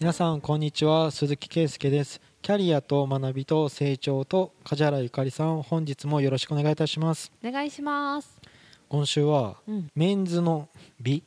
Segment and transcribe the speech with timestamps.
[0.00, 8.40] 皆さんこんにちは鈴木圭介ですキャリアと学びと成長と梶原ゆかりさん本日もよろしくお願いいたしますお願いします。
[8.88, 10.70] 今週はうん、メンズの
[11.02, 11.22] 美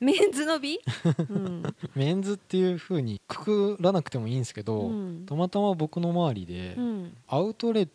[0.00, 0.80] メンズの美？
[1.28, 1.62] うん。
[1.94, 7.16] メンズっていう風にくくらなくてもいいんですけど、うんたまたま僕の周りで、うん。
[7.28, 7.88] アウトレッ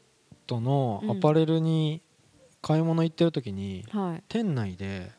[0.46, 2.02] トのアパレルに
[2.62, 4.24] 買い物行ってる時に、はい。
[4.30, 5.12] 店内で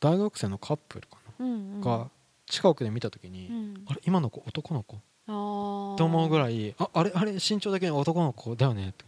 [0.00, 1.80] 大学生のカップルかな、うん、うん。
[1.80, 2.10] が
[2.50, 3.84] 近くで見た時に、うん。
[3.86, 4.96] あれ今の子男の子？
[4.96, 5.96] ああ。
[5.96, 8.92] と思うぐいらいああれあれ身長だけ男の子だよね？
[8.98, 9.06] と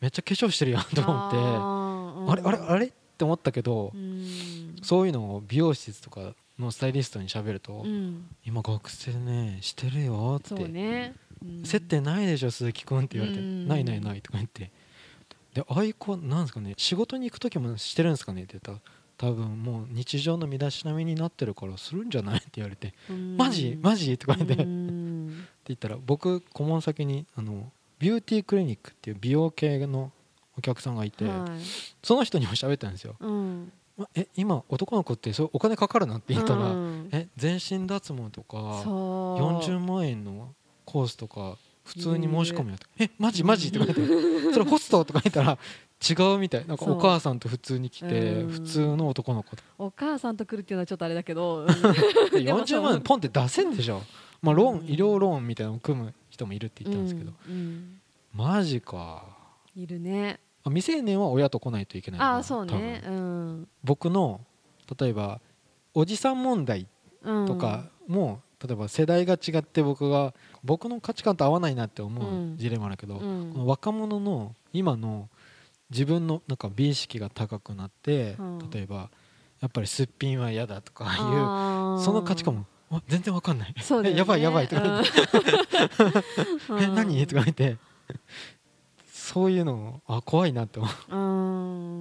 [0.00, 1.36] めっちゃ化粧してるやんと思って。
[1.36, 2.86] ああれあれあれ？
[2.86, 4.76] って思ったけど、うん。
[4.82, 8.26] そういうのを美容室とかのスタイリストに喋ると、うん。
[8.44, 11.14] 今学生ねしてるよって、ね。
[11.44, 11.64] うん。
[11.64, 13.68] 接点ないでしょ鈴木君って言われて、うん。
[13.68, 14.70] ないないないとか言って。
[15.54, 16.74] でアイコンなんですかね？
[16.78, 18.44] 仕事に行く時もしてるんですかね？
[18.44, 18.78] って言ったら
[19.22, 22.38] 多分もう日常の身だしなみになってるからするんじゃない？
[22.38, 23.36] って言われて、うん。
[23.36, 23.78] マジ？
[23.80, 24.18] マジ？
[24.18, 30.10] とか言って、ってうん言ったら僕顧問先にあのビューティークリニックっていう美容系の
[30.58, 31.50] お客さんがいて、はい。
[32.02, 33.14] その人にも喋ったんですよ。
[33.20, 33.72] うん。
[34.00, 36.16] あえ今男の子ってそうお金かかるな？
[36.16, 39.70] って言ったら、うんえ全身脱毛とかそう。
[39.70, 40.52] 40万円の
[40.84, 43.44] コースとか普通に申し込むやとえマジ？
[43.44, 43.70] マジ？
[43.70, 45.04] とか言ってそれホスト？
[45.04, 45.58] とか言ったら
[46.08, 46.66] 違うみたい。
[46.66, 48.50] なんかお母さんと普通に来てうん。
[48.50, 51.66] 普通の男の子とお母さんと来るっていうのはちょっとあれだけど。
[52.32, 52.80] ででもそう。
[52.80, 54.02] 40万円ポンって出せんでしょ。
[54.42, 57.32] まあローうんン医療ローンみたいなのを組む人もいるって言ったんですけど。
[57.48, 57.54] うん。
[57.54, 58.00] うん。
[58.34, 59.24] マジか。
[59.76, 60.40] いるね。
[60.64, 63.02] あ未成年は親と来ないといけないああ、そうね。
[63.06, 63.68] うん。
[63.84, 64.40] 僕の
[64.98, 65.40] 例えば
[65.94, 66.86] おじさん問題
[67.22, 67.46] うん。
[67.46, 73.20] とかも、例えば世代が違って僕が僕の価値観と合わないなって思う事例もあるけど、
[73.64, 75.28] 若者の今の
[75.92, 78.70] 自分のなんか美意識が高くなって、うん。
[78.70, 79.10] 例えば
[79.60, 83.74] やっぱりすっぴんは嫌だとかいうその価値観もわ全然わかんない、ね。
[84.10, 85.10] え やばいやばいとか言って、
[86.72, 86.80] うん。
[86.82, 87.26] え何？
[87.26, 87.76] とか言って。
[89.12, 90.88] そういうのあ怖いなって思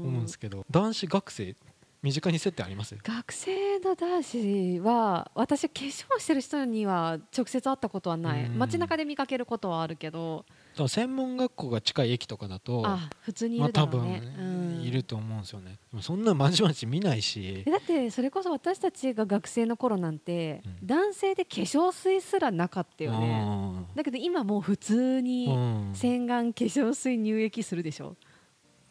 [0.03, 1.55] うんですけど、男子学生
[2.01, 2.95] 身近に接点あります？
[3.03, 8.45] 学生の男子は私化粧してる人には直接会ったことはない。
[8.45, 8.57] うん。
[8.57, 10.45] 街中で見かけることはあるけど。
[10.87, 15.77] 専門学校が近い駅とかだとあ普通にいまあ多分いると思うんですよね。
[15.91, 17.63] でもそんなまじまじ見ないし。
[17.67, 20.87] えだってそれこそ私たちが学生の頃なんて、うん。
[20.87, 23.43] 男性で化粧水すらなかったよね。
[23.45, 23.49] う
[23.91, 25.51] んだけど今もう普通にう
[25.91, 25.91] ん。
[25.93, 28.15] 洗顔化粧水乳液するでしょ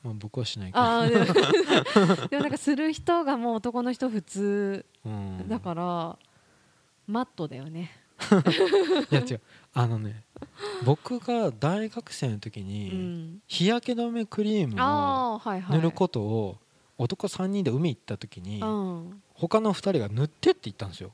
[0.03, 2.27] まあ、僕はしないけど。
[2.29, 5.49] でもなんかする人がもう男の人普通うん。
[5.49, 6.19] だから
[7.07, 7.91] マットだよね。
[9.11, 9.41] いや違う。
[9.73, 10.25] あのね
[10.85, 13.43] 僕が大学生の時うにん。
[13.47, 15.41] 日焼け止めクリームを
[15.75, 16.59] 塗ることを
[16.99, 19.23] 男3人で海行った時にうん。
[19.35, 21.13] 他の2人が塗ってって言ったんですよ。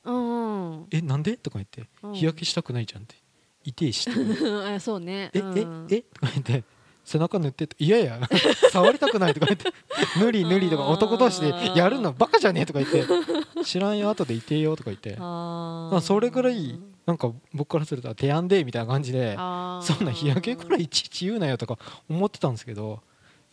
[0.91, 1.37] えなんで？
[1.37, 1.87] とか言って。
[2.03, 2.13] うん。
[2.13, 3.15] 日焼けしたくないじゃんって。
[3.63, 4.67] 痛いしとか言って。
[4.75, 5.31] あそうね。
[5.33, 5.87] えうん。
[5.89, 6.01] ええ？
[6.01, 6.63] とか言って
[7.07, 8.19] 背中塗ってっていやいや
[8.71, 9.71] 触りたくないとか言って
[10.19, 13.05] 塗り塗りとか男同士でやるのバカじゃねえとか言って
[13.63, 15.15] 知らんよ後でいてよとか言って。
[16.01, 19.39] それぐらいなんか僕からすると提案でみたいな感じでそ
[20.01, 21.77] んな日焼けくらいいちいち言うなよとか
[22.09, 22.99] 思ってたんですけど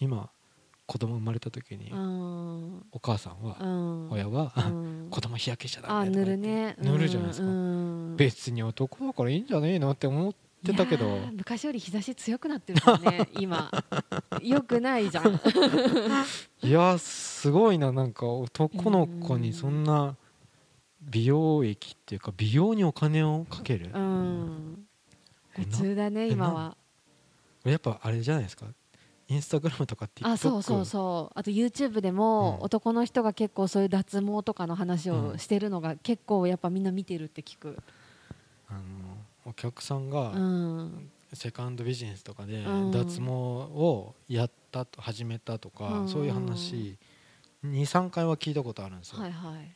[0.01, 0.29] 今
[0.87, 2.85] 子供生まれた時にうん。
[2.93, 4.11] お母さんはうん。
[4.11, 5.07] 親はうん。
[5.13, 6.77] 子供日焼けしちゃダあメとか言って塗るね。
[6.79, 7.47] 塗るじゃないですか。
[7.47, 8.17] うん。
[8.17, 11.19] 別に男だからいいんじゃねえのって思ってたけど。
[11.33, 13.71] 昔より日差し強くなってるね今。
[14.43, 15.41] よくないじゃん。
[16.63, 20.17] いやすごいななんか男の子にそんな
[21.03, 23.91] 美容液っていうか美容にお金をかける？
[23.93, 24.87] うん。
[25.59, 26.77] え普通だねえ今は。
[27.65, 28.67] やっぱあれじゃないですか？
[29.27, 32.65] インスタグラムとか TikTok あそうそうそうあと YouTube でもうん。
[32.65, 37.79] 男の人が結構そういう脱毛とかの話うんをしてるのが結構やっぱみんな見てるって聞く。
[38.69, 38.81] あの
[39.45, 41.11] お客さんがうん。
[41.33, 42.91] セカンドビジネスとかでうん。
[42.91, 46.09] 脱毛をやったと始めたとか、うん。
[46.09, 46.97] そういう話
[47.65, 49.69] 23回は聞いたことあるんですよ、はいはい。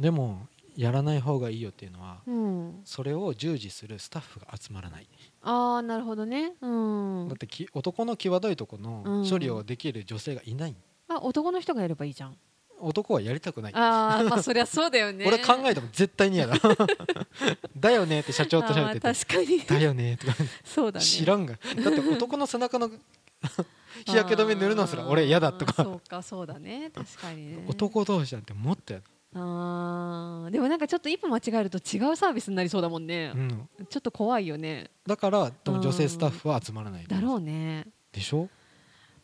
[0.00, 0.46] でも
[0.76, 2.80] やらない方がいいよっていうのはうん。
[2.84, 5.08] それを従事するスタッフが集まらない、
[5.42, 6.52] ああなるほどね。
[6.60, 6.66] う
[7.24, 7.28] ん。
[7.28, 8.82] だってき男の際どいとこうん。
[8.82, 10.74] の処理をできる女性がいない、
[11.08, 12.36] あ男の人がやればいいじゃん
[12.80, 13.74] 男はやりたくない。
[13.74, 15.24] ああまあそりゃそうだよね。
[15.28, 16.56] 俺考えても絶対に嫌だ。
[17.76, 19.14] だよねって社長と喋ってて。
[19.14, 19.60] 確かに。
[19.60, 20.34] だよねとか。
[20.64, 21.04] そうだね。
[21.04, 21.54] 知らんが。
[21.54, 22.88] だって男の背中の
[24.06, 25.84] 日焼け止め塗るのすら俺嫌だとか。
[25.84, 26.90] そうかそうだね。
[26.94, 27.64] 確かにね。
[27.68, 29.04] 男同士なんてもっとやだ、
[29.34, 33.32] あーでもなんかちょっと一歩間違えると違うサービスになりそうだもんね。
[33.34, 34.90] う、ん、ちょっと怖いよね。
[35.06, 37.86] だから女性スタッフは集まらないだろうね。
[38.12, 38.48] でしょ？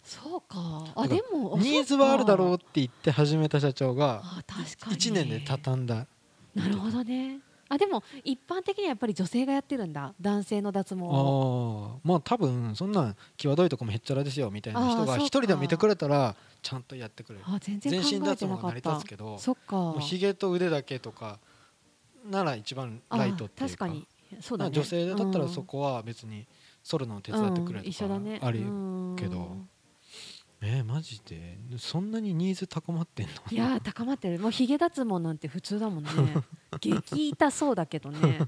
[0.05, 0.85] そうか。
[0.95, 4.97] あでもニーズはあるだろううって言って始めた社長があ確かに。
[4.97, 6.07] 1年で畳んだ。
[6.55, 7.41] なるほどね。
[7.69, 10.15] あでも一般的にはやっぱり女性がやってるんだ。
[10.21, 17.45] 男性の脱毛ああまあ多分そんな際どいとこもへっちゃらですよみたいな人が一人でも見てくれたらちゃんとやってくれる。
[17.47, 19.97] あ全然全身脱毛が成り立つけどそっか。
[20.01, 21.39] ひげと腕だけとか
[22.31, 24.07] なら一番ライトっていう確かに。
[24.41, 24.71] そうだね。
[24.71, 25.51] まあ女性だったらうん。
[25.51, 26.47] そこは別に
[26.83, 28.15] 剃るのを手伝ってくれうん一とか
[28.47, 28.63] あるう
[29.13, 29.57] んけど
[30.67, 31.59] えーマジで？
[31.77, 33.33] そんなにニーズ高まってんの？
[33.51, 34.39] いやー高まってる。
[34.41, 36.11] もうヒゲ脱毛なんて普通だもんね。
[36.81, 38.39] 激痛そうだけどね。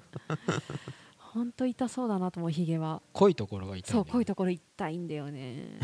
[1.19, 3.03] 本当痛そうだなと思うヒゲは。
[3.13, 5.79] 濃いところが痛いそう濃いところ痛いんだよね。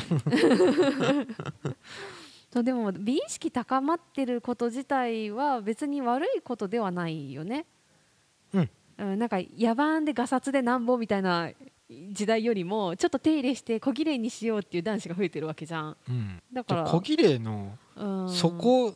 [2.51, 7.67] そうでも美意識高まってること自体は別に悪いことではないよね。
[8.55, 8.71] うん。
[8.99, 11.51] うん、なんか野蛮でガサツでなんぼみたいな
[12.13, 15.97] 時代よりもちょっと手入れして小綺麗にしようっていう男子が増えてるわけじゃん。
[16.09, 16.43] うん。
[16.53, 18.29] だから小綺麗のうん。
[18.29, 18.95] そこ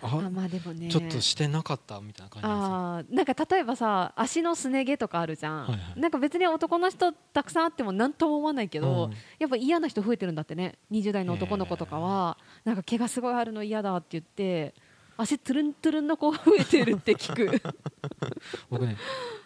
[0.00, 0.88] ああまあでもね。
[0.88, 6.00] ちょっとしてなかったみたいな感じですあーなんか例えばさ足のすね毛とかあるじゃん、はいはい。
[6.00, 9.12] なんか別に男の人たくさんあっても何とも思わないけど、うん。
[9.38, 10.76] やっぱ嫌な人増えてるんだってね。
[10.92, 12.38] 20代の男の子とかは。
[12.64, 14.74] なんか毛がすごいあるの嫌だって言って
[15.20, 17.60] 足トゥルントゥルンの子が増えてるって聞く。
[18.70, 18.96] 僕ね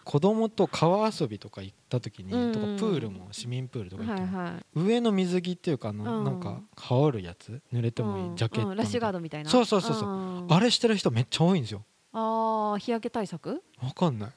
[0.05, 2.53] 子供と川遊びとか行った時に、うん。
[2.53, 4.63] とかプールも市民プールとか行っても、はいはい。
[4.75, 6.25] 上の水着っていうかあの、うん。
[6.25, 8.37] なんか羽織るやつ濡れてもいい、うん。
[8.37, 8.77] ジャケットうん。
[8.77, 9.51] ラッシュガードドみたいな。
[9.51, 10.09] そうそうそうそう。
[10.11, 10.47] うん。
[10.51, 11.85] あれしてる人めっちゃ多いんですよ。
[12.13, 13.63] あー日焼け対策？
[13.83, 14.31] わかんない。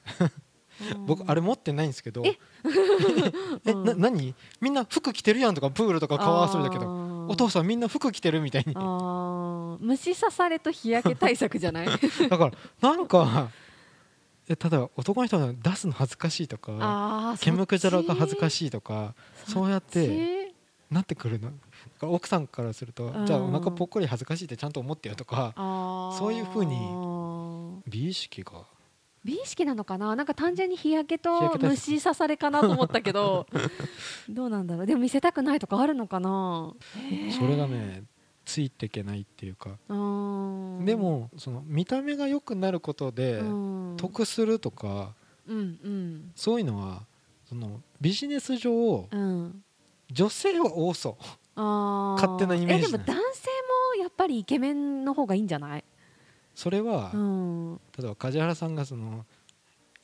[0.94, 1.04] うん。
[1.06, 2.22] 僕あれ持ってないんですけど。
[2.24, 2.38] え？
[3.66, 4.34] えうんな何？
[4.60, 6.86] みんな服着てるやんとかプールとか川遊びだけど
[7.28, 8.72] お父さんみんな服着てるみたいに。
[8.76, 9.78] あー。
[9.80, 11.86] 虫刺されと日焼け対策じゃない？
[12.30, 12.50] だか
[12.80, 13.50] らなんか
[14.48, 19.14] え例えば男の人が出すの恥ずかしいとか煙くじゃらが恥ずかいしいとか
[19.46, 20.54] そうやって
[20.90, 21.50] なってくるの。
[22.02, 23.26] 奥さんからするとうん。
[23.26, 25.52] じゃあお腹ぽっこり恥ずかしいってちゃんと思ってよとか
[26.18, 26.76] そういう風に
[27.88, 28.64] 美意識が
[29.26, 30.14] 美意識なのかな？
[30.14, 33.46] なんか単純に日焼けと虫刺されかなと思ったけど
[34.30, 34.86] どうなんだろう？
[34.86, 36.72] でも見せたくないとかあるのかな？
[37.38, 38.04] それがね
[38.44, 39.70] ついていけないっていうか。
[39.88, 43.94] でもその見た目が良くなることでうん。
[43.96, 45.14] 得するとか
[45.48, 46.32] うんうん。
[46.36, 47.02] そういうのは
[47.48, 49.62] そのビジネス上うん。
[50.12, 51.16] 女性は多そ
[51.56, 51.60] う。
[51.60, 53.50] 勝手なイメージえでも男性
[53.96, 55.84] もやっぱりイケメンの方がいいんじゃない？
[56.56, 57.74] それはうん。
[57.96, 59.24] 例えば梶原さんがその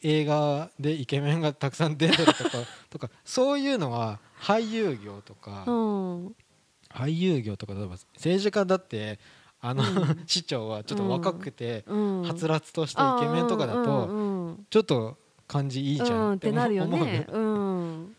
[0.02, 2.50] 映画でイケメンがたくさん出てるとか
[2.90, 6.36] とかそういうのは俳優業とか、うん。
[6.90, 9.18] 俳優業とか例えば政治家だって
[9.60, 10.22] あの、うん。
[10.26, 12.22] 市長はちょっと若くて、うん。
[12.22, 15.16] はつらつとしたイケメンとかだと、ちょっと
[15.48, 17.26] 感じいいじゃうんんっててなるよ思うね。
[17.30, 18.16] うん。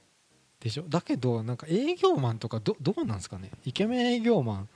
[0.59, 0.86] でしょ？
[0.88, 3.51] だけどなんか営業マンとかどどうなんですかね？
[3.65, 4.69] イケメン営業マン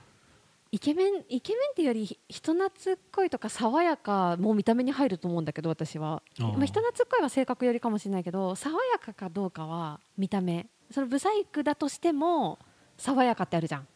[0.70, 6.22] イケメンイケメンっていうよりひ人懐っこいとか爽やかも見た目に入ると思うんだけど私は。
[6.38, 10.66] まあ、人懐っこいは性格よりかもしれないけど爽やかかどうかは見た目。
[10.90, 12.58] そのブサイクだとしても
[12.96, 13.86] 爽やかってあるじゃん。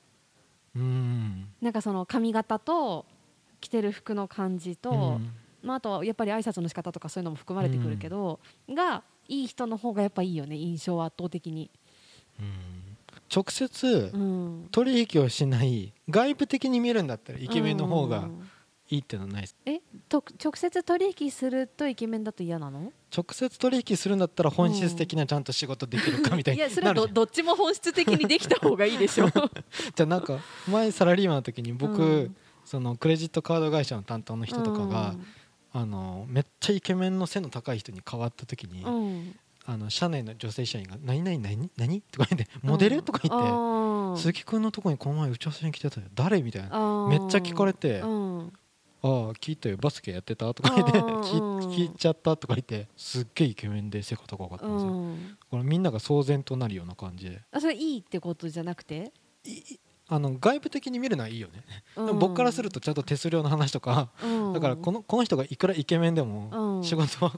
[0.76, 1.48] うーん。
[1.60, 3.04] なんかその髪型と
[3.60, 5.32] 着てる服の感じと、うん。
[5.62, 11.70] まあ、あとはやっぱり挨拶の仕方とかそういうのも含まれてくるけど、がいい人の方がやっぱいいよね印象は圧倒的に、
[12.40, 12.81] うん
[13.34, 18.50] 直接うん、取引をしない外部的に見るんだったらイケメンの方がうん。
[18.90, 19.56] いいってのはないです。
[19.64, 22.92] えと直接取引するとイケメンだと嫌なの？
[23.16, 29.28] 直接取引するんだったら本質的なちゃんと仕事できるかみたいにいやそれはどどっちも本質的にできた方がいいでしょ。
[29.32, 32.36] じゃあなんか前サラリーマンの時に僕、うん。
[32.66, 35.14] そのクレジットカード会社の担当の人とかが、
[35.72, 42.00] あのめっちゃイケメンの背の高い人に変わった時に、うんうんあの社内の女性社員が「何々何何?
[42.10, 44.16] 」とか言って「モデル?」とか言って「あー。
[44.16, 46.06] 鈴木君のとこにこの前打ち合わせに来てたよ。
[46.14, 47.06] 誰?」みたいな。
[47.08, 48.52] めっちゃ聞かれてうん
[49.04, 52.36] 「ああ聞いたよバスケやってた?」とか言って 聞聞いちゃった？
[52.36, 55.38] とか言ってすっげえイケメンで背が高かったんですよ、うん。
[55.50, 57.40] これみんなが騒然となるような感じで。
[57.52, 59.12] あそれいいってことじゃなくて、
[60.08, 61.64] あの外部的に見るのはいいよね、
[61.96, 62.06] うん。
[62.06, 64.52] でも僕からするとちゃんと手数料の話とか、うん。
[64.52, 66.84] だからこのこの人がいくらイケメンでもうん。
[66.84, 67.32] 仕事は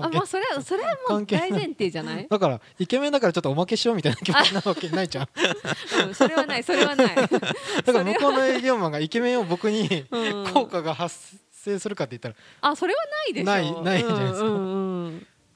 [0.00, 5.28] あまあそれはそれはもう大前提じゃない、だからイケメンだからちょっとおまけしようみたいな気持ちなわけないじゃん。
[6.06, 7.38] うん、それはないそれはない、 だか
[7.92, 10.52] ら向こうの営業マンがイケメンを僕にうん。
[10.52, 12.34] 効果が発生するかって言ったら。
[12.70, 13.46] あそれはないでしょ。
[13.46, 14.48] ないないじゃないですか。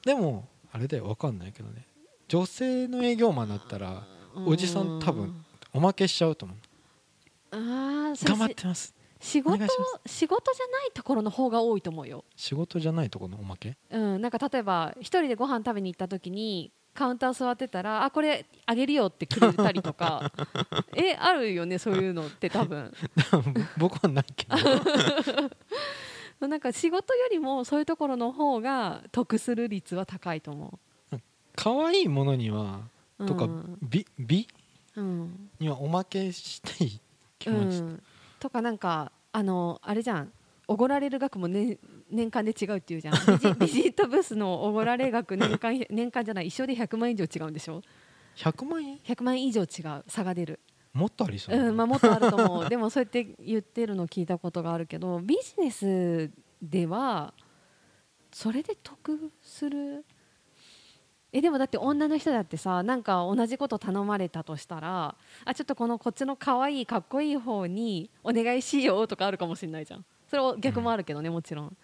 [0.05, 1.87] でもあれだよ分かんないけどね。
[2.29, 4.03] 女性の営業マンだったら
[4.47, 6.59] おじさん多分おまけしちゃうと思う。
[7.53, 9.57] あーそれ頑張ってます仕事
[10.05, 13.77] 仕事じゃないところの方が多いと思うよ、仕事じゃないところのおまけ？
[13.91, 20.33] うん、なんか例えば一人でご飯食べに行った時にカウンター座ってたらあこれあげるよってくれたりとか。
[20.97, 22.93] えあるよねそういうのって多分。
[23.79, 24.57] 僕はないけど。
[26.49, 30.79] なんか仕事よりもそういうところの方が得する率は高いと思
[31.55, 32.81] 可愛いものには
[33.21, 33.27] う。
[33.27, 33.79] とかうん。
[33.81, 34.49] 美美
[34.97, 35.51] うん。
[35.61, 37.01] にはおまけしたい
[37.39, 38.03] 気う持ち、ん、
[38.43, 40.33] とかなんかあのあれじゃん。
[40.69, 41.77] おごられる額も、ね、
[42.11, 43.15] 年間で違うっていうじゃん。
[43.39, 47.83] ビジビジットブースのおごられ額年間年間じゃない一緒で100万円以上違うんでしょ
[48.37, 50.61] ？100万円？100万円以上違う差が出る。
[50.93, 52.69] もっとありそう、うんまあ、もっとあると思う。
[52.71, 56.31] でもそうやって言ってるの聞いたことがあるけどビジネス
[56.61, 57.35] では
[58.33, 60.05] それで得する
[61.33, 65.15] えでもだって女の人だってさなんか同じこと頼まれたとしたら
[65.47, 70.05] あちょっとこのこっちの可愛いかっこいい方にお願いしようとかあるかもしれないじゃん。
[70.29, 71.77] それは逆もあるけどね、もちろん。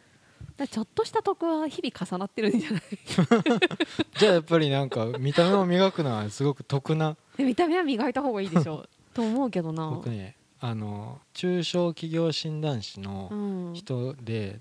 [0.57, 2.83] だちょっとした得は日々重なってるんじゃない？
[4.19, 7.17] じゃあやっぱりなんか見た目を磨くのはすごく得な？
[7.37, 8.87] で見た目は磨いた方がいいでしょ。
[9.15, 9.89] と思うけどな。
[9.91, 13.75] 僕ねあの中小企業診断士うのん。
[13.75, 14.61] 人で、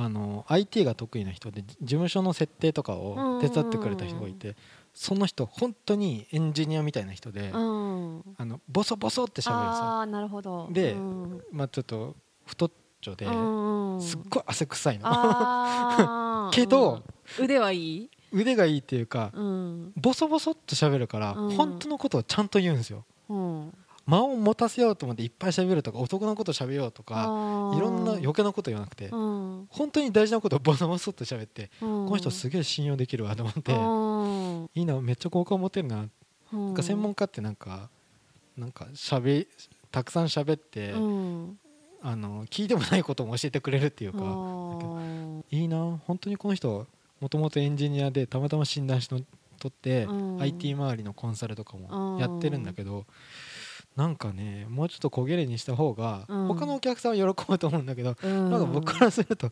[0.00, 4.54] あの IT が得意な人で事務所の設定とかを手伝ってくれた人がいて、
[4.94, 8.22] その人本当にエンジニアみたいな人で、うん。
[8.36, 9.84] あのボソボソって喋るんですよ。
[9.84, 10.68] ああなるほど。
[10.70, 11.42] でうん。
[11.50, 12.14] まあちょっと
[12.46, 16.50] 太っちょで、すっごい汗臭いの。
[16.52, 17.02] けど、
[17.38, 17.44] うん。
[17.44, 19.92] 腕はいい、腕がいいっていうか、うん。
[19.96, 21.56] ボソボソっと喋るから、うん。
[21.56, 23.04] 本当のことをちゃんと言うんですよ。
[23.28, 23.74] うん、
[24.08, 27.24] 間を持たせようと思っていっぱい喋るとか男のこと喋ろうとか
[27.76, 29.66] いろんな余計なこと言わなくて、うん。
[29.70, 36.08] 本当に大事なことをボソボソっと喋って、うん、この人すげえ信用できるわと思って、うんいいなめっちゃ好感持てるな、
[36.52, 36.66] うん。
[36.66, 37.90] なんか専門家ってなんか
[38.56, 39.46] なんかしゃべ
[39.92, 41.58] たくさん喋って、うん。
[42.00, 44.22] あの聞いてもないことも教えてくれるっていうか、う
[45.00, 46.86] んいいな本当にこの人
[47.20, 49.20] もともとエンジニアでたまたま診断しの
[49.58, 53.04] 取って、うん IT 周りのコンサルとかもうんやってるんだけど、
[53.96, 56.46] なんかねもうちょっと小切れにした方が、うん。
[56.46, 58.50] 他のお客さんは喜ぶと思うんだけど、うん。
[58.50, 59.50] なんか僕からすると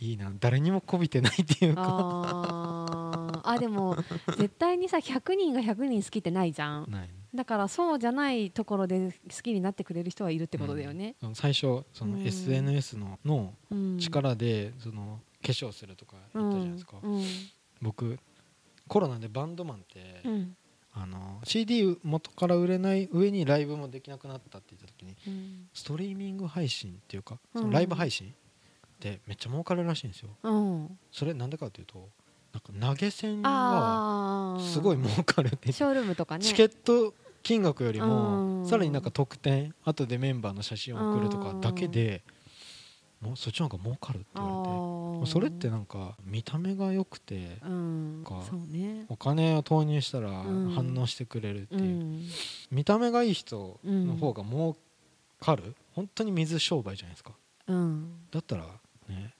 [0.00, 1.82] いいな誰にもこびてないっていうか。
[1.86, 3.40] あー。
[3.44, 3.96] あでも
[4.38, 6.90] 絶対にさ100人が100人好きってないじゃん。
[6.90, 7.10] ない。
[7.34, 11.34] だからそうじゃないところで好きになってくれる人はいるってことだよね、うん。
[11.34, 12.26] 最初そのうん。
[12.26, 17.22] SNS ののうん、力でその化粧するとか言ったじゃないですか、うん。
[17.82, 18.18] 僕
[18.88, 20.56] コロナでバンドマンって、うん
[20.96, 25.68] あの CD 元から売れない上にライブもできなくなったって言った時にうん。
[25.74, 27.62] ストリーミング配信っていうかうん。
[27.62, 30.30] そのライブ配信ってめっちゃ儲かるらしいんですよ。
[30.42, 30.98] うん。
[31.10, 32.08] それなんでかっていうと
[32.52, 36.44] なんか投げ銭がすごい儲かるってショールームとかね。
[36.44, 38.08] チケット金額よりうん。
[38.08, 42.22] もさらになんか特典後でメンバーの写真を送るとかだけで
[43.24, 44.62] もうそっちの方が儲かるって言わ
[45.20, 45.30] れて。
[45.30, 48.24] それってなんか見た目が良くてうん。
[48.26, 49.06] かそうね。
[49.08, 50.70] お金を投入したらうん。
[50.70, 52.22] 反応してくれるってういう、ん。
[52.70, 54.76] 見た目がいい人の方が儲
[55.40, 57.32] かる、本当に水商売じゃないですか。
[57.68, 58.12] うん。
[58.30, 58.64] だったら
[59.08, 59.32] ね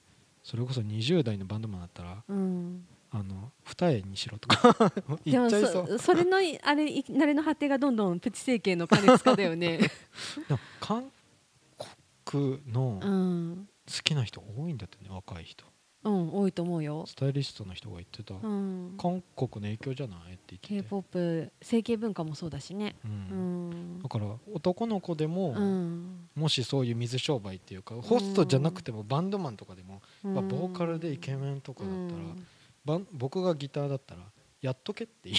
[0.43, 2.87] それこそ20代のバンドマンだったらうん。
[3.11, 4.91] あの二重にしろとか。
[5.25, 5.87] で言もっちゃいそう。
[5.87, 9.79] そそれのあれい慣れの果てがどんどんプチ整形の金使だよね。
[10.81, 11.11] 韓
[12.25, 15.65] 国のう好ん、きな人多いんだってね若い人。
[16.05, 20.35] うん、多いと思うよ、スタイリストの人が言ってた、うん、韓国の影響じゃない？
[20.35, 22.95] って言ってて、k p o p 整形文化もそうだしね。
[23.07, 23.71] ううん。
[23.71, 26.29] んだから男の子でも、うん。
[26.35, 31.93] もしそういう水商売っていうかホストじゃなくてもバンドマンとかでも、まあ、ボーカルでイケメンとかだっ
[32.87, 34.21] たら、僕がギターだったら
[34.61, 35.39] やっとけって言い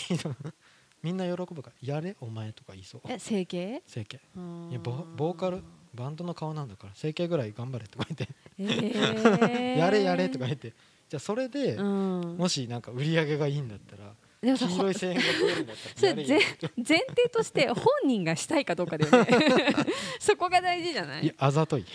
[1.04, 3.02] みんな喜ぶからやれお前とか言いそう。
[3.08, 3.84] え整形？
[3.86, 4.20] 整形。
[4.36, 5.62] うんいやボボーカル
[5.96, 8.28] バンドの顔なんだから整形ぐらい頑張れとか言って、
[8.60, 9.78] えー。
[9.78, 10.74] やれやれとか言って。
[11.10, 12.36] じゃあそれで、うん。
[12.38, 14.12] もしなんか売り上げがいいんだったら
[14.42, 16.40] でもさ黄色い声援が増えるんだったそれら前
[17.00, 19.76] 提として本人がしたいかどうかだよね。
[20.20, 21.24] そこが大事じゃない？
[21.24, 21.86] いやあざとい。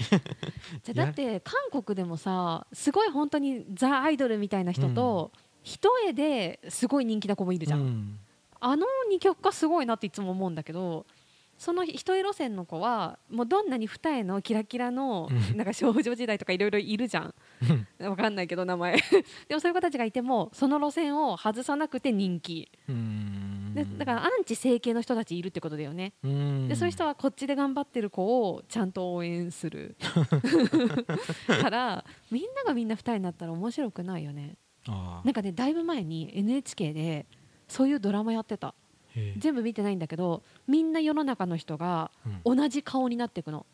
[0.83, 5.31] じゃだって韓国でもさすごい本当にザ・アイドルみたいな人と、
[5.63, 8.19] 一重ですごい人気な子もいるじゃん、うん。
[8.59, 11.07] あの二極化すごいなっていつも思うんだけど
[11.61, 15.57] その一重路線の子はもうどんなに二重のキラキラのうん。
[15.59, 17.35] なんか少女時代とかいろいろいるじゃん。
[18.01, 18.97] わかんないけど名前。
[19.47, 22.71] でもそういう子たちがいてもその路線を外さなくて人気。
[22.89, 23.75] うん。
[23.75, 26.15] でだからアンチ整形の人たちいるってことだよね。
[26.25, 26.69] うん。
[26.69, 29.97] でそういう人はこっちで頑張ってる子をちゃんと応援する。
[31.61, 34.57] からみんながみんな二重になったら面白くないよね。
[34.89, 37.27] あなんかねだいぶ前に NHK で
[37.69, 38.75] そういうドラマやってた
[39.37, 42.11] 全部見てないんだけどみんな世の中の人が
[42.45, 42.57] うん。
[42.57, 43.67] 同じ顔になっていくの、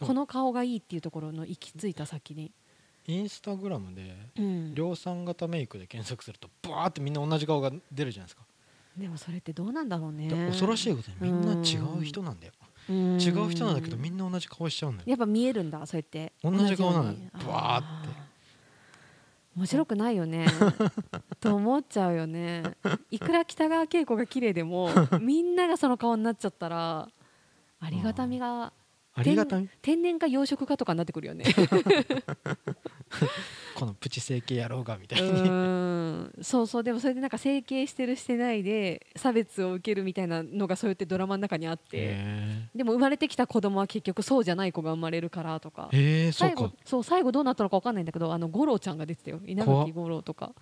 [0.00, 0.06] うん。
[0.06, 2.52] この顔がいいっていうところの行き着いた先に、
[3.06, 8.42] インスタグラムでうん、量産型メイクで検索するとバーってみんな同じ顔が出るじゃないですか、
[8.96, 10.28] でもそれってどうなんだろうね。
[10.28, 12.52] で恐ろしいことにみんな違う人なんだよ、
[12.88, 15.10] 違う人なんだけどみんな同じ顔しちゃうんだよ。
[15.10, 16.32] やっぱ見えるんだそうやって。
[16.42, 17.10] 同じ顔なのよ。
[17.10, 17.30] ように。
[17.44, 18.23] ブワーって
[19.56, 20.46] 面白くないよね。
[21.40, 22.62] と思っちゃうよね。
[23.10, 27.08] いくら北川景子が綺麗でも みんながその顔になっちゃったら
[27.80, 28.72] ありがたみが
[29.14, 29.68] ありがたみ？
[29.80, 31.44] 天然か養殖かとかになってくるよね
[33.74, 35.48] このプチ整形やろうがみたういに。
[35.48, 36.32] ん。
[36.42, 36.82] そうそう。
[36.82, 41.84] でもそれでなんか整形してるしてないで差別を受けるみたいなのがそうやってドラマの中にあって。
[41.92, 45.90] へでも生まれてきた子供は結局そうじゃない子が生まれるからとか。
[46.32, 49.40] 最後かそう最後どうなったのか分かんないんだけどあの五郎ちゃんが出てたよ。
[49.46, 50.52] 稲垣吾郎とか。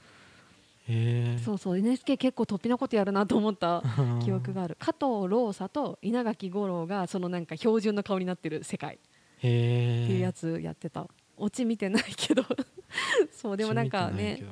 [1.44, 1.78] そうそう。
[1.78, 3.82] NHK 結構突飛なことやるなと思った
[4.24, 4.76] 記憶がある。
[4.80, 8.96] 加藤ローサと稲垣吾郎がそのなんか標準の顔になってる世界。
[8.96, 11.06] っていうやつやってた。
[11.36, 12.44] オチ見てないけど
[13.32, 14.42] そうでもなんかね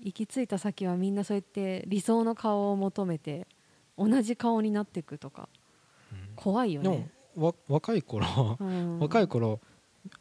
[0.00, 3.46] 行き着いた先はみんなそうやって理想の顔を求めて
[3.96, 5.48] 同じ顔になっていくとか。
[6.36, 8.98] 怖いよでもね、わ若い頃うん。
[9.00, 9.60] 若い頃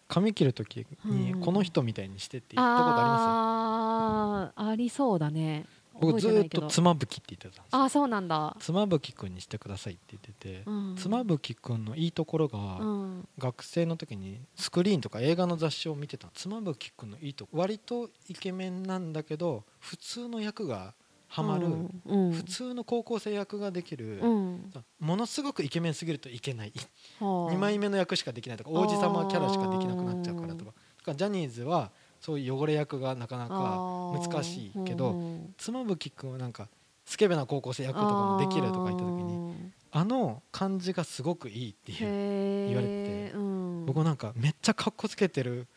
[0.08, 1.42] 髪切る時にうん。
[1.42, 4.58] この人みたいにしてって言ったことあります？
[4.58, 5.66] あーありそうだね
[6.00, 10.64] 僕ずーっと妻夫木って言ってたんですああそうなんだ、妻夫木君にしてくださいって言ってて。
[10.66, 13.28] うん、妻夫木君のいいところうがん。
[13.38, 20.94] 学生の時にスクリーンとか映画の雑誌を見てた妻夫木君のいいとこ割とイケメンなんだけど普通の役が
[21.28, 22.32] ハマるうんうん。
[22.32, 24.74] 普通の高校生役ができるうん。
[25.00, 26.74] ものすごくイケメンすぎるといけない。
[27.20, 27.54] はあ。
[27.54, 30.74] 2枚目の役しかできないとか王子様キャラしかできなくなっちゃうからとか。
[31.16, 36.68] ジャニーズはそういう汚れ役がなかなか難しいけどうん妻夫木君はなんか
[37.06, 45.68] スケベな高校生役とかもできるとか言った時にあの感じがすごくいいっていう言言われてうん、僕なんかめっちゃかっこつけてる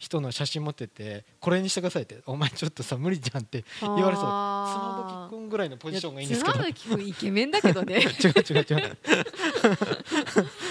[0.00, 4.24] 人の写真持っててこれにしてくださいってお前ちょっとさ無理じゃんって言われそう。
[4.24, 6.54] 妻夫木君ぐらいのポジションがいいんですけど。
[6.54, 7.96] 妻夫木君イケメンだけどね。
[8.00, 8.98] 違う違う違う。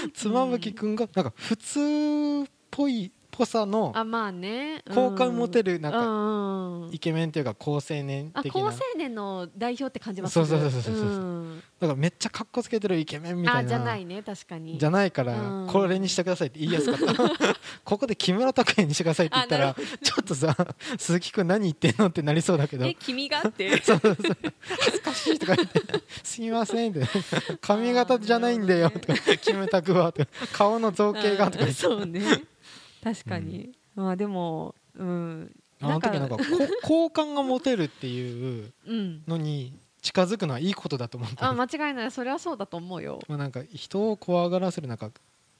[0.15, 1.79] 妻夫木君がなんか普通
[2.47, 4.83] っぽいぽさのあまあね。
[4.93, 8.61] 好感持てるなんかイケメンっていうか好青年あ的な。
[8.61, 11.09] 高青年の代表って感じはするそうそうそうそうそうう。
[11.55, 11.63] ん。
[11.79, 13.59] だからめっちゃかっこつけてるイケメンみたいな。
[13.61, 14.21] あじゃないね。
[14.21, 14.77] 確かに。
[14.77, 15.67] じゃないからうん。
[15.67, 17.55] これにしてくださいって言いやすかった。
[17.85, 20.55] ここで木村拓哉にしてくださいって言ったらちょっとさ
[20.97, 22.85] 鈴木君何言ってんのってなりそうだけど。
[22.85, 23.79] え君がって。
[23.81, 24.37] そうそうそう。
[24.81, 25.81] 恥ずかしいとか言って
[26.23, 27.07] 「すみません」って
[27.61, 31.73] 「髪型じゃないんだよ」とか 「キムタクは」とか「顔の造形が」とか言って。
[31.73, 32.21] そうね
[33.03, 35.55] 確かに、まあでもうん。
[35.81, 36.43] あの時なんかこ
[36.83, 39.23] 好感が持てるっていううん。
[39.27, 41.49] のに近づくのはいいことだと思った。
[41.49, 42.11] あ間違いない。
[42.11, 43.19] それはそうだと思うよ。
[43.27, 45.11] まあなんか人を怖がらせるなんか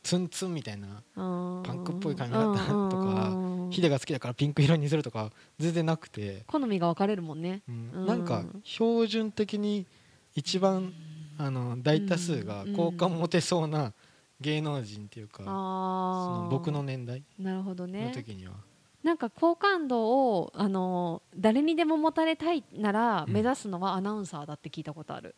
[0.03, 2.51] ツンツンみたいなパパンクっぽい髪型
[2.89, 3.37] とか
[3.69, 7.61] ヒデが好きだからピンク色にするとか全然なくて、好みが分かれるもんね。
[7.67, 7.91] うん。
[7.93, 8.05] うん。
[8.05, 9.85] なんか標準的に
[10.35, 10.93] 一番
[11.37, 13.93] あの大多数が好感持てそうな
[14.41, 18.53] 芸能人っていうか、その僕の年代なるほどのね時には、
[19.03, 23.33] なんか好感度をあの誰にでも持たれたいならうん。
[23.33, 25.35] 目指すのはアナウンサーだって聞いたことある、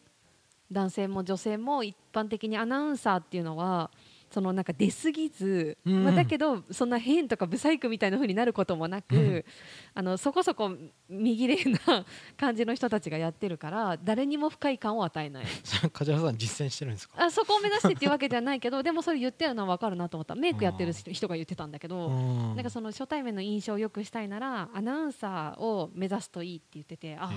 [0.71, 3.91] 男性も女性も一般的にアナウンサーっていうのは
[4.31, 6.03] そのなんか出過ぎず、うん。
[6.05, 9.45] まあ、だけどそんな変とかブサイクみたいな風になることもなく、うん。
[9.93, 10.71] あのそこそこ
[11.09, 12.05] 右麗な
[12.37, 15.45] 感じの人たちがやってるから誰にも不快感を与えない。
[15.91, 17.21] 梶原さん実践してるんですか？
[17.21, 20.35] あそこを目指してっていうわけじゃないけどでもそれ言ってるのは分かるなと思った。
[20.35, 22.11] メイクやってる人人が言ってたんだけど、う
[22.53, 22.55] ん。
[22.55, 27.27] なんかその初対面の印象を良くしたいならアナウンサーを目指すといいって言っててあ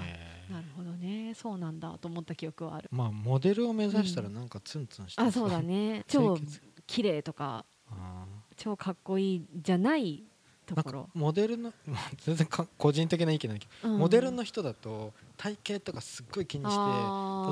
[0.51, 1.35] なるほどね。
[1.35, 2.89] そうなんだと思った記憶はある。
[2.93, 6.05] まあモデルを目指したらなんかツンツンしてあそうだね。
[6.07, 6.39] 超
[6.87, 10.25] 綺麗とかあ超かっこいいじゃない
[10.67, 13.99] ところ、モデルの まあ全然か個人的な意見だけど、うん。
[13.99, 16.77] モデルの人だと体型とかすっごい気にして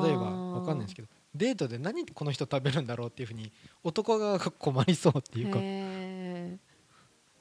[0.08, 5.58] 例えばわかんないですけどデートで何この人食べるんだろうっていうふうに男側が困りそうっていうか。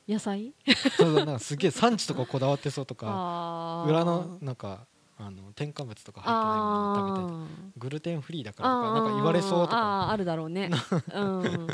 [0.07, 0.53] 野菜？
[0.97, 4.87] そうそうなんかすげえ産地とかこだわってそうとか裏のなんか
[5.23, 10.71] あの添加物とか入ってないもの食べてグルテンフリーだからとーかなんか言われそうとかあるだろうね。
[11.13, 11.67] うん。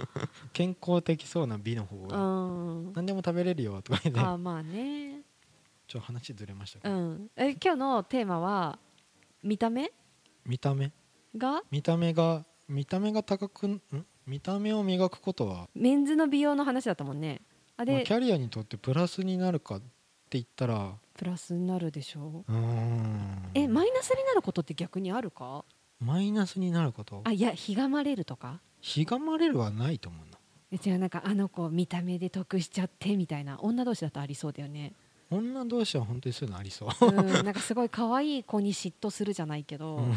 [0.52, 2.92] 健康的そうな美の方うがん。
[2.94, 4.20] 何でも食べれるよとか言って。
[4.20, 5.20] あーまあね。
[5.86, 6.94] ちょっと話ずれましたけど。
[6.94, 7.30] うん。
[7.36, 8.78] え今日のテーマは
[9.42, 9.92] 見た目？
[10.46, 10.90] 見た目？
[11.36, 11.62] が？
[11.70, 13.82] 見た目が見た目が高くん？
[14.26, 17.42] 見た目を磨くことは、メンズの美容の話だったもんね。
[17.76, 19.80] あまあでキャリアにとってプラスになるか
[20.32, 22.44] 言ったらプラスになるでしょ？
[22.48, 22.52] う
[23.54, 25.64] えマイナスになることって逆にあるか？
[26.00, 27.20] マイナスになること？
[27.24, 28.60] あいやひがまれるとか？
[28.80, 30.38] ひがまれるはないと思うな。
[30.72, 34.92] え違うなんかあの子見た目で得しちゃってみたいな女同士だとありそうだよね。
[35.30, 40.14] 女同士は本当にそういうのありそう、うん なんかすごい可愛い子に嫉妬するじゃないけど、うん。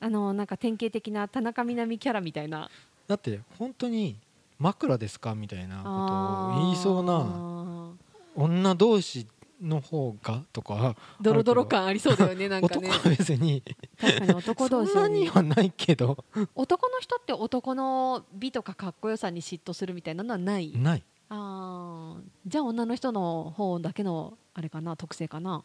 [0.00, 2.68] あのなんか典型的な田中みな実キャラみたいな。
[3.06, 4.16] だって本当に
[4.58, 5.34] 枕ですか？
[5.34, 7.90] みたいなことを言いそうなな
[8.36, 9.26] 女同士
[9.64, 12.88] の方がとかドロドロ感ありそうだよねなんかね。
[12.88, 13.62] 男は別に
[13.98, 16.24] 確かに男同士そんなにはないけど。
[16.54, 20.72] 男の人って男の美とかかっこよさに嫉妬するみたいなのはない？
[20.76, 21.02] ない。
[21.30, 22.22] あー。
[22.46, 25.64] じゃあ女の人の方だけのあれかな特性かな？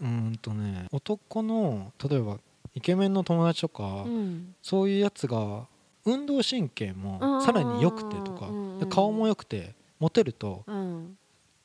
[0.00, 2.38] うーんとね男の例えば
[2.74, 4.54] イケメンの友達とか、うん。
[4.62, 5.66] そういうやつが
[6.04, 11.16] 運動神経もうんさらに良くてとかうんで顔も良くてモテるとうん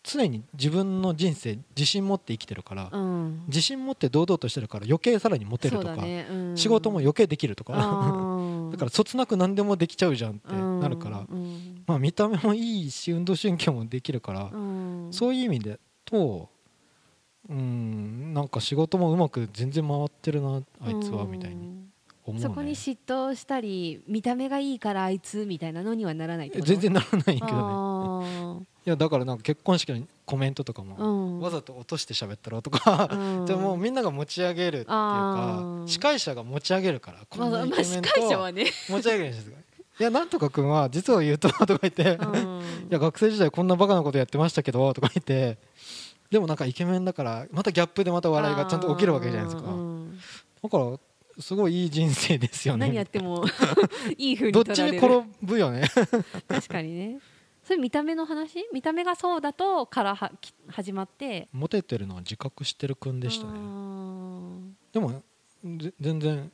[0.04, 3.44] 常に自分の人生自信持って生きてるからうん。
[3.48, 6.28] 自信持って堂々としてるから余計さらにモテるとか、ね。
[6.30, 6.58] うん。
[6.58, 7.74] 仕事も余計できるとか。
[8.72, 11.84] だからそつなく何でもできちゃうじゃんってなるから、うん。
[11.88, 15.08] まあ、見た目もいいし運動神経もできるから、うん。
[15.12, 16.50] そういう意味でと
[17.50, 21.84] うんなんか仕事もうまく全然回ってるなあいつはみたいに
[22.26, 27.52] ね、そこに嫉妬したり見た目がいいからあいつみたいなのにはならない全然ならないけどね。
[27.52, 31.39] あいやだからなんか結婚式のコメントとかーも、うん。
[31.39, 33.46] わざと落として喋ったろとか、うん。
[33.48, 35.88] でもみんなが持ち上げるっていうあかー。
[35.88, 39.58] 司会者が持ち上げるからこまあんなイケメンと会者はね、持ち上げるんですよ
[40.00, 42.62] いやなんとか君は実は言うととか言って、うん。
[42.89, 45.58] いや学生時代こんなバカなことやってましたけどとか言って
[46.32, 49.72] でもなんかイケメンだからまたギャップでまた笑いがちゃんと起きるわけじゃないですか。
[49.72, 50.19] うん
[50.63, 50.98] だから
[51.39, 52.88] すごいいい人生ですよね。
[52.88, 53.43] 何やっても
[54.17, 55.00] いい風にどっ取られる。
[55.00, 55.89] ちに転ぶよね。
[56.48, 57.19] 確かにね
[57.63, 58.65] それ見た目の話？
[58.73, 61.47] 見た目がそうだとからはき始まって？
[61.54, 65.23] モテてるのは自覚してる君でしたうねんでも
[65.63, 66.52] ぜ全然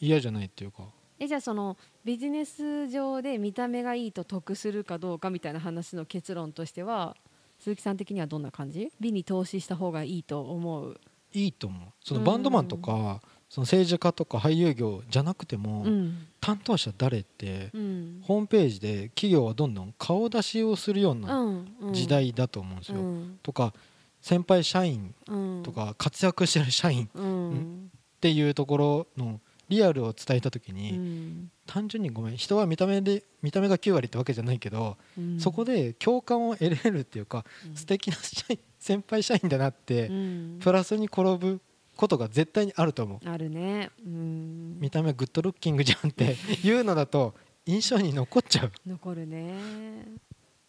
[0.00, 0.84] 嫌じゃないっていうか。
[1.18, 7.14] えじゃあそのビジネス上で見た目がいいと得するかどうかみたいな話の結論としては
[7.58, 8.90] 鈴木さん的にはどんな感じ？
[8.98, 10.98] 美に投資した方がいいと思う、
[11.32, 11.88] いいと思う。
[12.02, 16.26] そのバンドマンとかその政治家とか俳優業じゃなくても、うん。
[16.40, 18.20] 担当者誰ってうん。
[18.22, 23.38] ホームページで企業はどんどん顔出しをするよううな時代だと思うんですよ、うん。
[23.42, 23.74] とか
[24.22, 25.62] 先輩社員うん。
[25.64, 31.50] とか活躍してる社員っうんていうところのリアルを伝えた時うに、ん。
[31.66, 35.40] 単純にごめん人は見た目で見た目が9割ってわけじゃないけど、うん。
[35.40, 37.76] そこで共感を得れるっていうか、うん。
[37.76, 40.58] 素敵な社員先輩社員だなって、うん。
[40.60, 41.60] プラスに転ぶ
[42.00, 43.28] ことが絶対にあると思う。
[43.28, 43.90] あるね。
[44.02, 44.80] うん。
[44.80, 46.34] 見た目グッドルッキングじゃんって
[46.64, 47.34] いうのだと
[47.66, 48.72] 印象に残っちゃう。
[48.86, 50.06] 残るね。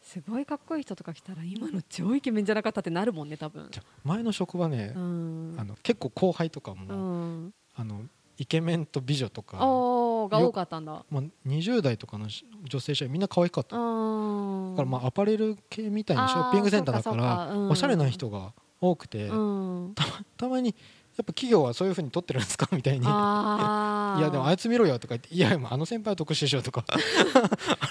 [0.01, 3.69] すごいかっこいい人とか来たら今の超イケメンじゃなかったってなるもんね多分。
[4.03, 5.55] 前の職場ねう、ん。
[5.57, 7.53] あの結構後輩とかも、うん。
[7.77, 8.01] あの
[8.37, 11.05] イケメンと美女とか、が多かったんだ。
[11.09, 12.27] まあ、20代とかの
[12.63, 19.95] 女性社員みんな可愛かった、だうんからまあアパレル系みたいなショッピングセンターだからおしゃれな人が多くて、うん。
[20.37, 20.75] たまに
[21.21, 22.67] やっぱ企業はそういうふうに取ってるんですか？
[22.71, 23.05] みたいに。
[23.05, 26.83] いやでもあいつ見ろよとか言っていやもうあの先輩は特殊でしょとか。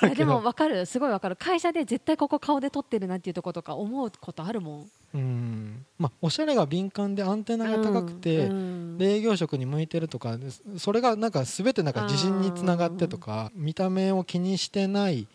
[0.03, 0.85] あいやでも分かる。
[0.87, 1.37] すごい分かる。
[1.37, 4.87] 会社で絶対ここ顔で撮ってるなっていうとことか思うことあるもん。
[5.15, 5.87] うん。
[5.99, 8.99] まあおしゃれが敏感でアンテナが高くて、うん。
[8.99, 10.37] で営業職に向いてるとか
[10.75, 15.29] そそれがなんか全てなんか自信につながってとか見た目を気にしてない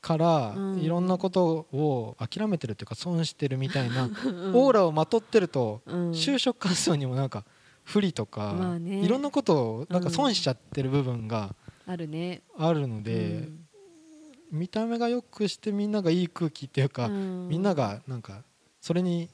[0.00, 0.80] からうん。
[0.80, 4.10] いろんなことを諦めてるっていうか損してるみたいな うん。
[4.56, 6.10] オーラをまとってるとうん。
[6.12, 7.44] 就職活動にもなんか
[7.84, 11.54] 不利とかいろんなことをなんか損しちゃってる部分が
[11.86, 12.42] あるね。
[12.56, 13.48] あるので
[14.52, 18.42] 見た目が良くしてみんながいい空気っていうかみんながなんか
[18.80, 19.28] それに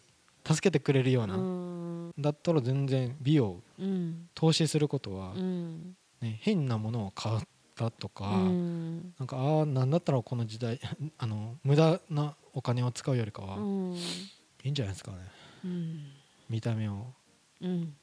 [0.46, 2.12] 助けてくれるよううなん。
[2.18, 4.29] だったら全然美をうん。
[4.35, 5.96] 投資することはうん。
[6.20, 7.31] ね、変なものを買
[7.85, 9.15] ったとか、うん。
[9.19, 10.81] なんかああなんだったらこの時代
[11.19, 13.95] あの無駄なお金を使うよりかはうん。
[13.95, 15.19] いいんじゃないですかね。
[15.65, 16.12] うん。
[16.49, 17.12] 見た目を。
[17.61, 17.95] うん。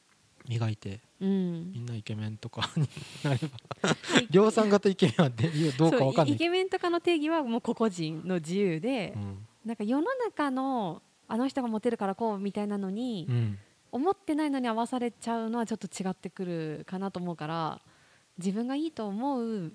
[0.48, 1.72] 磨いてうん。
[1.72, 2.88] みんなイケメンとか に
[3.24, 3.58] なれば。
[4.30, 6.36] 量産型イケメンはでどうかわかんない。
[6.36, 9.48] イケメンとかの定義はもう個々人の自由でう、ん。
[9.66, 13.58] なんか世の中のあの人がモテるからこうみたいなのに、うん。
[13.94, 17.80] 思ってないのに合わされちゃうのはちょっと違ってくるかなと思うから
[18.38, 19.72] 自分がいいと思う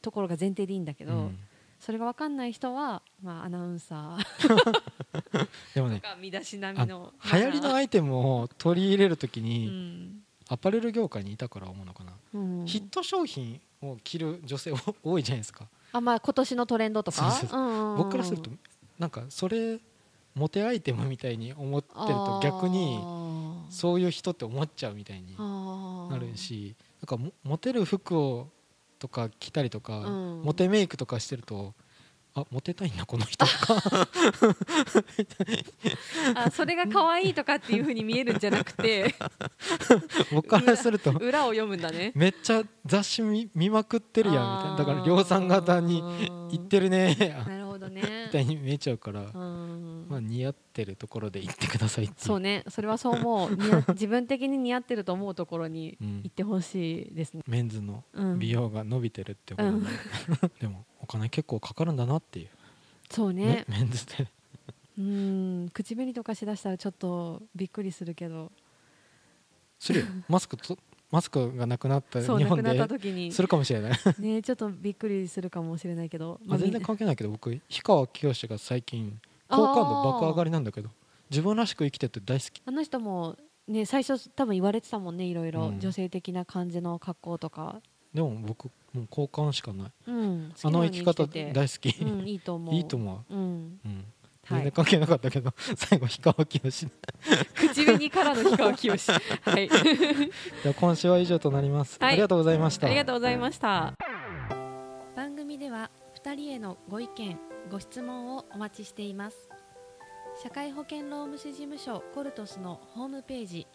[0.00, 1.38] ところが前提でいいんだけど、うん。
[1.80, 10.22] それが分かんない人は、まあ、アナウンサー でもね身だしなみあの流行りのアイテムを取り入れるときうにん。
[10.48, 12.66] アパレル業界にいたから思うのかな、うん。
[12.66, 14.72] ヒット商品を着る女性
[15.04, 15.68] 多いじゃないですか。
[15.92, 17.94] あまあ今年のトレンドとか？
[17.96, 18.50] 僕からすると
[18.98, 19.78] なんかそれ
[20.34, 22.98] モテアイテムみたいに思ってると逆に
[23.70, 28.48] そういう人って思っちゃうみたいにななるしなんかモモテる服を
[28.98, 30.42] とか着たりとか、うん。
[30.42, 31.74] モテメイクとかしてると
[32.34, 33.46] あモテたいんだこの人。
[33.46, 34.08] と か
[36.34, 39.14] あそれが可愛いとかっていうふうに見えるんじゃなくて。
[40.32, 42.12] 僕からすると裏を読むんだね。
[42.14, 44.76] めっちゃ雑誌見見まくってるやんみたいな。
[44.76, 46.02] だから量産型に
[46.50, 47.36] 行ってるね
[47.88, 48.26] ね。
[48.26, 50.06] みたいに見えちゃうから、うん。
[50.08, 52.64] まあ、似合ってるところで行ってくださいってそうね。
[52.68, 53.56] それはそう思う。
[53.92, 56.22] 自分的に似合ってると思うところにうん。
[56.22, 59.84] 行ってほしいですね、メンズのうん、美容が伸びてるってことで、うん。
[60.60, 62.48] でもお金結構かかるんだなっていう、
[63.10, 63.64] そうね。
[63.68, 64.28] メンズで
[64.98, 65.70] うん。
[65.72, 68.50] 口紅とかしだしたらちょっとびっくりするけど。
[69.78, 70.06] するよ。
[70.28, 70.76] マスクと
[71.10, 73.32] マスクがなくなった日本でた時に。
[73.32, 79.18] するかもしれない、ねちょっとびっくりするかもしれないけど、まあ、全然関係ないけど僕氷川きよしが最近
[79.48, 80.90] 好感度爆上がりなんだけど
[81.30, 82.62] 自分らしく生きてて大好き。
[82.64, 85.80] あの人もね最初多分言われてたもんねいろいろ、うん。
[85.80, 87.80] 女性的な感じの格好とか、
[88.12, 89.92] でも僕もう好感しかない。
[90.06, 92.74] うん、あの生き方大好き、うん、いいと思う。
[92.76, 93.40] いいと思う、うん、
[93.84, 94.17] うん、はい
[94.50, 96.88] 全然関係なかったけど、 最後氷川きよし。
[97.54, 99.10] 口紅からの氷川きよし。
[99.10, 99.68] はい。
[100.62, 102.12] では今週は以上となります、はい。
[102.12, 102.86] ありがとうございました。
[102.86, 103.94] ありがとうございました。
[105.16, 107.38] 番組では2人へのご意見
[107.70, 109.48] ご質問をお待ちしています。
[110.42, 113.66] 社会保険労務士事務所コルトスのホームページ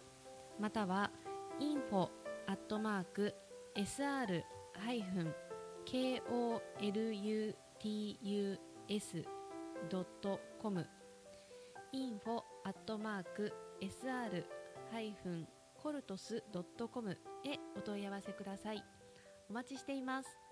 [0.59, 1.11] または
[1.59, 2.09] info
[2.47, 2.79] アット
[10.63, 10.85] .com
[11.93, 14.45] info at mark sr
[14.91, 18.81] ハイフンコルトスドットコムへお問い合わせください。
[19.49, 20.42] お待ちしています。